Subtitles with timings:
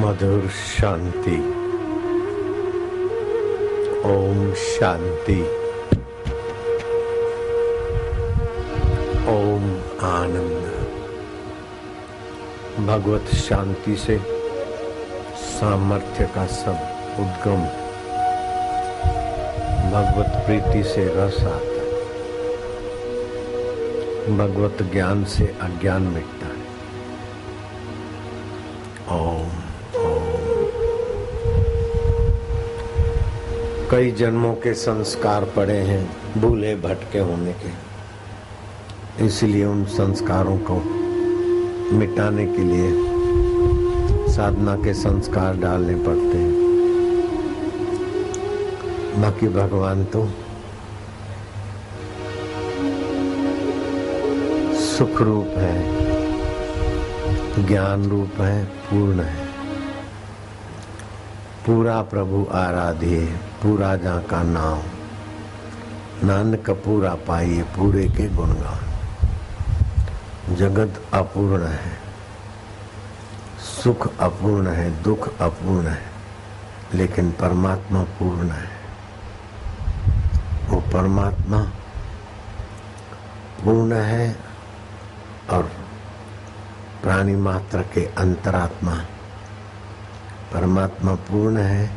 [0.00, 1.36] मधुर शांति।
[4.08, 5.40] ओम शांति।
[9.28, 9.64] ओम
[10.08, 10.66] आनंद।
[12.86, 14.20] भगवत शांति से
[15.36, 16.78] सामर्थ्य का सब
[17.20, 17.62] उद्गम।
[19.90, 21.70] भगवत प्रीति से रस आता
[24.36, 26.49] भगवत ज्ञान से अज्ञान मिटता
[33.90, 37.70] कई जन्मों के संस्कार पड़े हैं भूले भटके होने के।
[39.26, 40.74] इसलिए उन संस्कारों को
[41.96, 42.90] मिटाने के लिए
[44.34, 46.54] साधना के संस्कार डालने पड़ते हैं।
[49.22, 50.22] बाकी भगवान तो
[54.80, 55.76] सुख रूप है
[57.66, 59.39] ज्ञान रूप है, पूर्ण है।
[61.70, 64.82] पूरा प्रभु आराध्य पूरा जा का नाम।
[66.26, 71.92] नानक पूरा पाइए पूरे के गुणगान। जगत अपूर्ण है,
[73.82, 76.02] सुख अपूर्ण है, दुख अपूर्ण है,
[76.94, 78.68] लेकिन परमात्मा पूर्ण है।
[80.68, 81.72] वो परमात्मा
[83.64, 84.36] पूर्ण है
[85.50, 85.70] और
[87.02, 89.04] प्राणी मात्र के अंतरात्मा
[90.52, 91.90] परमात्मा पूर्ण है।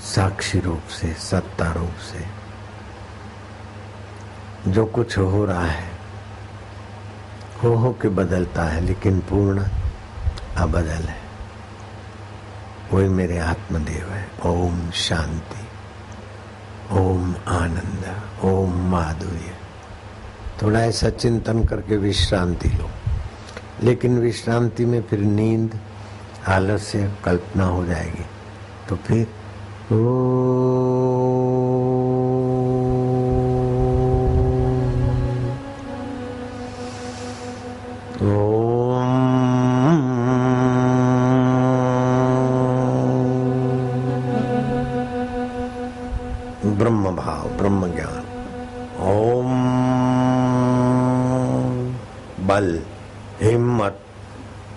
[0.00, 2.42] साक्षी रूप से, सत्ता रूप से।
[4.70, 5.92] जो कुछ हो रहा है,
[7.62, 9.66] हो हो के बदलता है, लेकिन पूर्ण
[10.56, 11.22] अबदल है।
[12.92, 15.68] वही मेरे आत्मदेव है। ओम शांति,
[16.98, 19.56] ओम आनंद, ओम माधुर्य।
[20.62, 22.90] थोड़ा ऐसा चिंतन करके विश्रांति लो।
[23.82, 25.78] लेकिन विश्रांति में फिर नींद
[26.48, 28.26] आलस्य कल्पना हो जाएगी।
[28.88, 29.26] तो फिर
[46.66, 48.24] ब्रह्म भाव ब्रह्म ज्ञान
[49.00, 49.52] ओम।
[52.46, 52.82] बल।
[53.42, 53.98] हिम्मत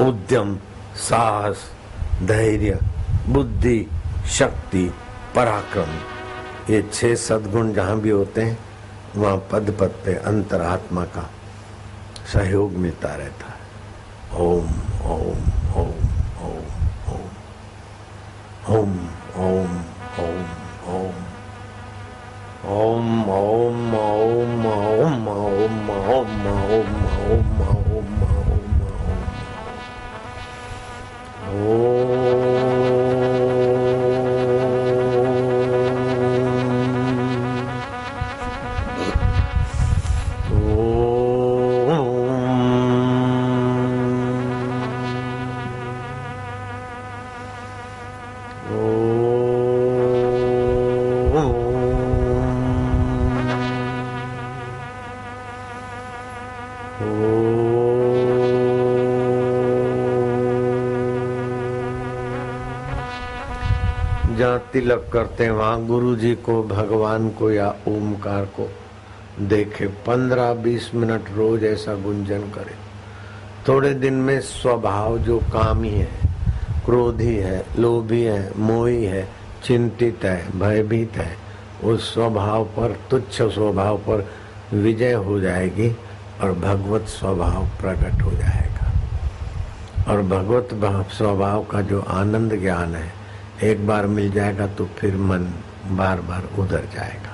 [0.00, 0.56] उद्यम
[1.08, 1.64] साहस
[2.28, 2.78] धैर्य
[3.28, 3.78] बुद्धि
[4.38, 4.84] शक्ति
[5.34, 5.90] पराक्रम
[6.70, 8.58] ये छह सदगुण जहाँ भी होते हैं
[9.16, 11.28] वहाँ पद पद पे अंतरात्मा का
[12.32, 14.70] सहयोग मिलता रहता है ओम
[15.12, 15.42] ओम
[15.80, 15.92] ओम
[16.46, 16.64] ओम
[17.14, 17.28] ओम
[18.74, 18.94] ओम
[19.46, 19.74] ओम
[20.16, 20.42] ओम
[22.64, 26.73] ओम ओम ओम ओम ओम ओम ओम
[64.38, 68.70] जहाँ तिलक करते हैं, वहाँ गुरु जी को, भगवान को या ओमकार को
[69.40, 72.74] देखे। पंद्रह बीस मिनट रोज ऐसा गुंजन करे।
[73.68, 76.33] थोड़े दिन में स्वभाव जो काम ही है।
[76.84, 79.28] क्रोधी है, लोभी है, मोही है,
[79.64, 81.36] चिंतित है, भयभीत है,
[81.84, 84.28] उस स्वभाव पर, तुच्छ स्वभाव पर
[84.72, 85.96] विजय हो जाएगी
[86.42, 88.92] और भगवत स्वभाव प्रकट हो जाएगा।
[90.12, 90.68] और भगवत
[91.12, 93.12] स्वभाव का जो आनंद ज्ञान है,
[93.62, 95.52] एक बार मिल जाएगा तो फिर मन
[95.86, 97.33] बार बार उधर जाएगा।